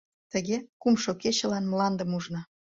[0.31, 2.41] Тыге, кумшо кечылан мландым ужна.